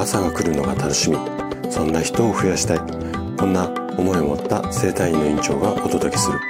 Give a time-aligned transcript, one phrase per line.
[0.00, 1.18] 朝が来るのが楽しみ。
[1.70, 2.78] そんな人を増やしたい。
[3.36, 3.68] こんな
[3.98, 6.40] 思いを持った生体院の院長がお届けする。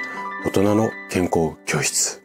[0.46, 2.22] 大人の健康教室。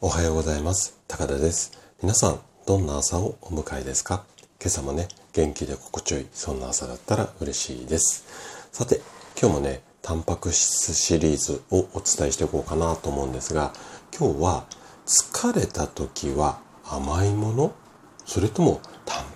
[0.00, 0.98] おはようございます。
[1.06, 1.72] 高田です。
[2.00, 4.24] 皆さんどんな朝をお迎えですか？
[4.58, 8.24] 今朝もね元気で心地よいそんな朝だったら嬉しいです。
[8.72, 9.02] さて
[9.38, 13.74] 今日もねタンパク質シリーズをお伝えしていこうかなと思うんですが
[14.18, 14.64] 今日は
[15.04, 17.74] 疲れた時は甘いもの？
[18.24, 18.80] それとも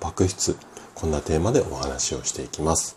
[0.02, 0.56] タンパク質
[0.96, 2.96] こんなテーマでお話をしていきます。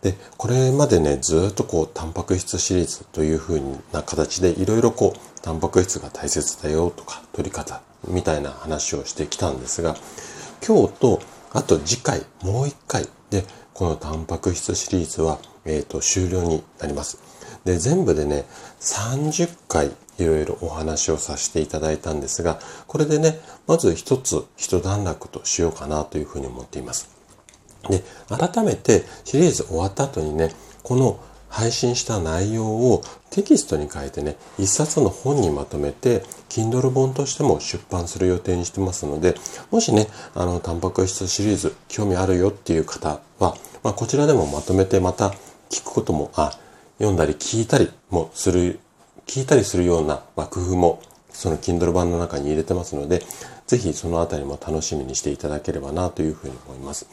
[0.00, 3.60] で、これまでね、ずっとこう、タンパク質シリーズという風
[3.92, 9.94] な形でいろいろこう、タンパク質が大切だよとか、取り方みたいな話をしてきたんですが、
[10.66, 11.20] 今日と、
[11.52, 13.44] あと次回、もう一回で、
[13.74, 17.18] このタンパク質シリーズは、えっ、ー、と、終了になります。
[17.66, 18.46] で、全部でね、
[18.80, 27.10] 30回いろいろお話をさせていただいたんですが、これでね、まず一つ一段落としようかなというふうに思っています。
[27.88, 39.34] で、改めてシリーズ終わった後にね、この配信した内容をテキストに変えてね、一冊の本にまとめて、Kindle 本としても出版する予定にしてますので、
[39.70, 45.34] もしね、あの、タンパク質シリーズ興味あるよっていう方は、まあ、こちらでもまとめてまた
[45.68, 46.58] 聞くことも、あ、
[46.98, 48.80] 読んだり聞いたりもする、
[49.26, 53.22] 聞いたりするような、まあ、工夫もその Kindle 版の中に入れてますので、
[53.66, 57.06] ぜひそのあたりも楽しみにしていただければなというふうに思います。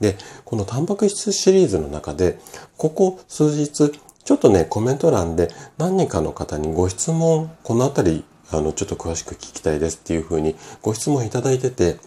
[0.00, 2.38] で、このタンパク質シリーズの中で、
[2.76, 3.90] ここ数日、
[4.24, 11.98] ちょっとね、コメント欄で何人かの方にご質問、このあたり、あの、ちょっと詳しく聞きたいですっていうふうにご質問いただいてて、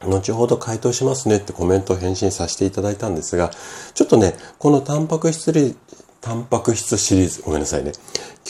[0.00, 3.50] 後ほど回答しますねってコメントを返信させていただいたんですが、
[3.94, 5.52] ちょっとね、このタンパク質
[6.22, 7.92] タンパク質シリーズ、ごめんなさいね。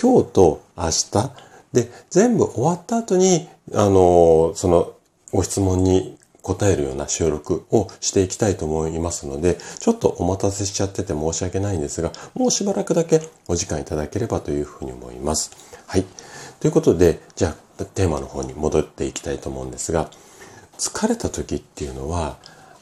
[0.01, 1.31] 今日と明日、
[1.73, 4.92] で、全部終わった後に、あの、その
[5.33, 15.51] ご質問に答えるような収録をしていきたいと思いますので、ちょっとお待たせしちゃってて申し訳ないんですが、もうしばらくだけお時間いただければというふうに思います。
[15.86, 16.05] はい。
[16.61, 20.11] ということで、じゃあテーマの方に戻っていきたいと思うんですが、
[20.77, 22.36] 疲れた時っていうのは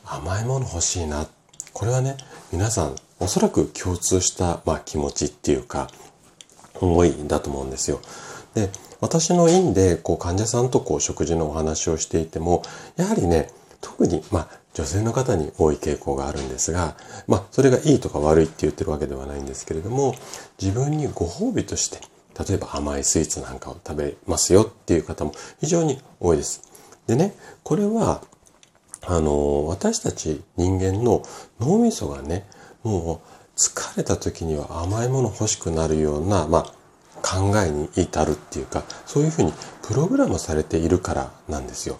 [0.04, 1.28] 甘いもの欲しいな。
[1.72, 2.16] これはね、
[2.50, 5.88] 皆さんおそらく共通した、まあ、気持ちっていうか、
[6.80, 8.00] 思いだと思うんですよ。
[8.54, 8.70] で、
[9.00, 12.62] 私の院でこう患者さんとこう食事のお話をしていても、
[12.96, 13.50] やはりね、
[13.80, 20.14] 特に、まあ、女性の方に多い傾向があるんですが、まあ、それがいいとか悪いって言ってるわけではないんですけれども、
[20.60, 21.98] 自分にご褒美として、
[22.38, 26.62] 例えば甘いスイーツなんかを食べますよっていう方も非常に多いです。
[27.06, 28.22] でね、これは、
[29.02, 31.22] あの、私たち人間の
[31.58, 32.46] 脳みそがね、
[32.82, 36.72] もう疲れた時には甘いもの欲しくなるような、まあ、
[37.22, 39.52] 考えに至るっていうか、そういうふうに
[39.82, 41.98] プログラムされているからなんですよ。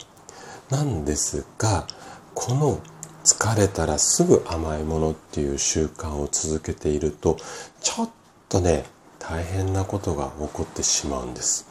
[0.70, 1.86] なんですが、
[2.34, 2.80] この
[3.24, 7.36] 疲れたらすぐ甘いものっていう習慣を続けていると、
[7.80, 8.10] ちょっ
[8.48, 8.84] とね、
[9.18, 11.66] 大変なことが起こってしまうんです。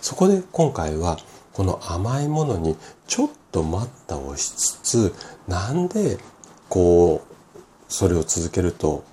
[0.00, 1.18] そこで今回は、
[1.52, 5.14] この甘いものにちょっと待ったをしつつ、
[5.48, 6.18] なんで
[6.68, 7.25] こう
[7.88, 9.04] それを続けると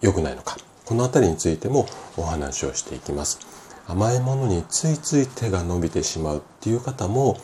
[0.00, 0.56] 良くないのか。
[0.84, 1.86] このあたりについても
[2.16, 3.40] お話をしていきます。
[3.86, 7.38] 甘いものについつい手が伸びてしまうっていう方も、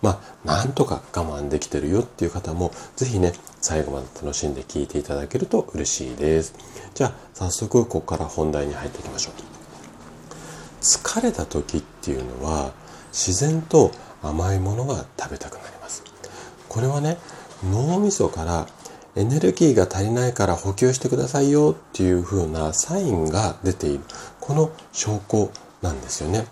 [0.00, 6.54] まあ、なんとか我慢できてるよっていう方も、ぜひね、最後まで楽しんで聞いていただけると嬉しいです。
[6.94, 9.34] じゃあ、早速ここから本題に入っていきましょう。
[10.80, 12.72] 疲れた時っていうのは、
[13.12, 13.90] 自然と
[14.22, 16.04] 甘いものが食べたくなります。
[16.68, 17.18] これはね、
[17.68, 18.66] 脳みそから
[19.18, 24.04] エネルギーが足りないから補給してくださいよっていう風なサインが出ている。
[24.38, 25.50] この証拠
[25.82, 26.46] なんですよね。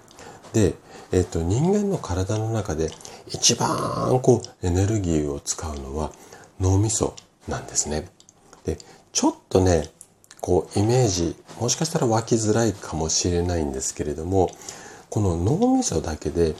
[0.52, 0.74] で、
[1.12, 2.90] えっ、と、人間の体の中で
[3.28, 6.10] 一番こうエネルギーを使うのは
[6.58, 7.14] 脳みそ
[7.46, 8.08] なんですね。
[8.64, 8.78] で、
[9.12, 9.88] ちょっとね、
[10.40, 14.50] こうイメージ、もしかしたら湧きづらいかもしれないんですけれども、
[15.08, 16.56] この脳みそだけで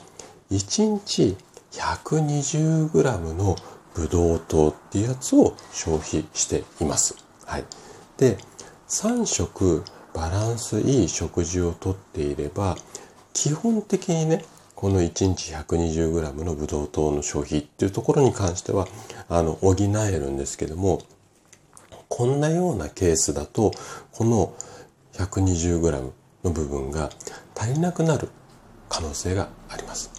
[0.51, 1.35] 1日
[1.73, 3.57] 120g の
[3.97, 7.15] ブドウ糖っていうやつを消費しています。
[7.45, 7.65] はい。
[8.17, 8.37] で、
[8.87, 9.83] 3食
[10.13, 12.77] バランスいい食事をとっていれば、
[13.33, 14.45] 基本的にね、
[14.75, 18.87] この1日 120g のブドウ糖の消費っていうところに関しては、
[19.29, 21.01] あの、補えるんですけども、
[22.07, 23.71] こんなようなケースだと、
[24.11, 24.53] この
[25.13, 26.11] 120g
[26.43, 27.09] の部分が
[27.55, 28.29] 足りなくなる
[28.89, 30.11] 可能性があります。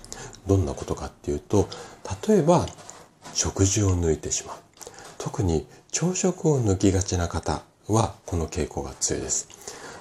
[0.49, 1.69] どんなことかっていうと、
[2.27, 2.67] 例えば
[3.39, 4.57] 食事を抜いてしまう。
[5.17, 9.49] 特に朝食を抜きがちな方はこの傾向が強いです。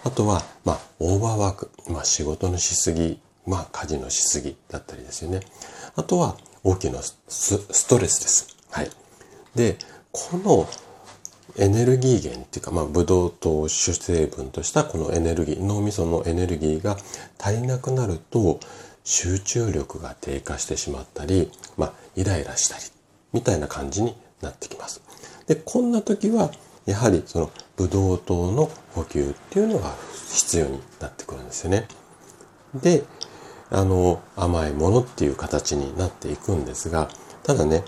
[0.04, 5.42] あとは、まあ、オーバーワーク、まあ、仕事のしすぎ、まあ、家事のしすぎだったりですよね。
[5.96, 8.58] あとは、大きなストレスです。
[8.72, 8.90] はい。
[9.54, 9.78] で、
[10.12, 10.68] この
[11.58, 16.98] エネルギー源っていうか、まあ、ブドウ糖主成分としたこのエネルギー、脳みそのエネルギーが
[17.38, 18.60] 足りなくなると、
[19.04, 22.97] 集中力が低下してしまったり、まあ、イライラしたり、
[23.38, 25.00] みたいな感じになってきます。
[25.46, 26.50] で、こんな時は、
[26.88, 29.94] やはりそのブドウ糖の補給っていうのが
[30.34, 31.88] 必要になってくるんですよね。
[32.74, 33.04] で、
[33.70, 37.10] あの、甘いものっていう形になっていくんですが、
[37.44, 37.84] ただね、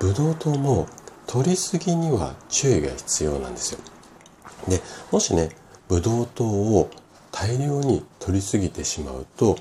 [0.00, 0.86] ブドウ糖も
[1.26, 3.80] 取りすぎには注意が必要なんですよ。
[4.68, 5.56] で、もしね、
[5.88, 6.90] ブドウ糖を
[7.32, 9.56] 大量に取りすぎてしまうと、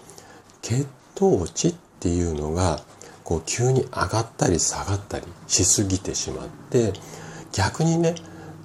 [0.62, 2.82] 血糖値っていうのが
[3.30, 6.94] こう急に上がったり下がったりしすぎてしまって
[7.52, 8.16] 逆にね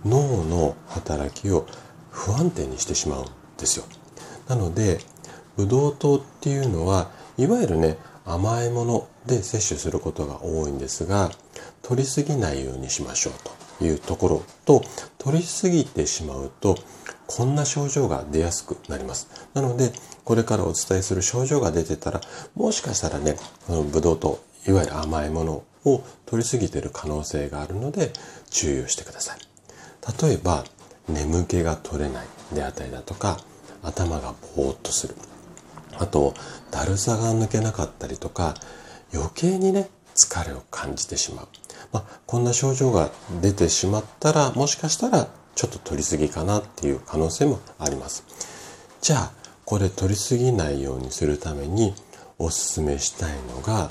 [0.06, 1.66] 脳の働きを
[2.10, 3.26] 不安定にしてしまうん
[3.58, 3.84] ですよ。
[4.48, 5.00] なので
[5.58, 11.30] ブドウ糖っていうのはいわゆるね甘いもので摂取することが多いんですが
[11.82, 13.32] 取りすぎないようにしましょう
[13.78, 14.82] というところと
[15.18, 16.78] 取りすぎてしまうと
[17.26, 19.28] こんな症状が出やすくなります。
[19.52, 19.92] なので
[20.24, 22.22] これからお伝えする症状が出てたら
[22.54, 23.36] もしかしたらね
[23.66, 28.12] このブドウ糖いわゆる甘いものを取りすぎている可能性があるので
[28.50, 29.38] 注意をしてください。
[30.22, 30.64] 例えば
[31.08, 33.38] 眠気が取れないであったりだとか
[33.82, 35.14] 頭がぼーっとする。
[35.98, 36.34] あと
[36.70, 38.54] だるさが抜けなかったりとか
[39.12, 41.48] 余計にね疲れを感じてしまう、
[41.92, 43.10] まあ、こんな症状が
[43.40, 48.24] 出てしまったらもしかしたらちょっと取りすぎかなっていう可能性もあります。
[49.00, 49.32] じゃあ
[49.64, 51.94] これ取りすぎないようにするために
[52.38, 53.88] おすすめしたいのが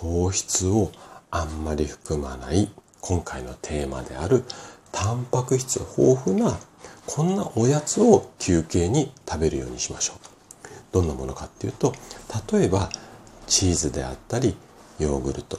[0.00, 0.90] 糖質を
[1.30, 4.44] あんまり含まない今回のテーマである
[4.90, 6.58] タンパク質豊富な
[7.06, 10.16] こんなおやつを休憩に食べるようにしましょう。
[10.92, 11.94] どんなものかっていうと
[12.52, 12.90] 例えば
[13.46, 14.56] チーズであったり
[14.98, 15.58] ヨーグルト。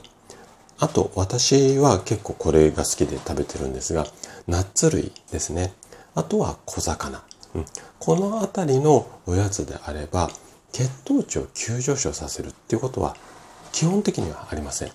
[0.80, 4.06] あと私は結構これが好きで食べてるんですが
[4.48, 5.74] ナッツ類ですね。
[6.16, 7.22] あとは小魚、
[7.56, 7.66] うん、
[8.00, 10.30] この辺りのおやつであれば
[10.72, 13.16] 血糖値を急上昇させるっていうことは
[13.74, 14.92] 基本的にはありません。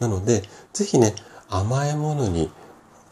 [0.00, 0.42] なので、
[0.72, 1.14] ぜひね、
[1.48, 2.50] 甘いものに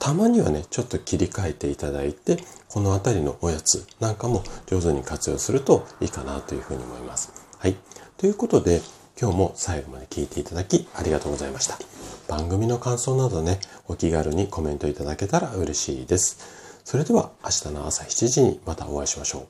[0.00, 2.38] たまにはね、ちょっと切り替えていただいて、
[2.68, 7.32] この辺りのおやつなんかも上手に活用するといいかなというふうに思います。
[7.58, 7.76] はい。
[8.16, 8.80] ということで、
[9.20, 11.78] 今日も最後まで聞いていただきありがとうございました。
[12.26, 16.38] 番組の感想などね、お気軽にコメントいただけたら嬉しいです。
[16.84, 19.46] それでは明日の朝7時にまたお会いしましょう。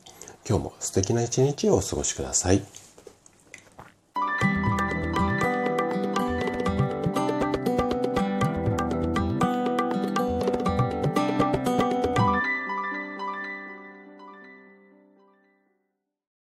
[0.48, 2.89] 今日も素敵な一日をお過ごしください。